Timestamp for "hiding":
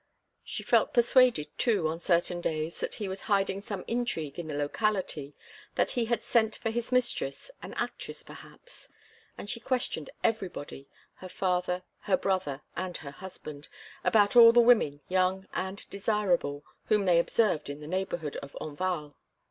3.29-3.61